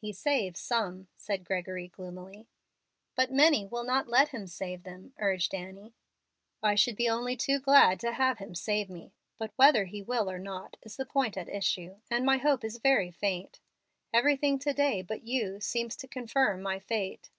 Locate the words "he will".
9.84-10.28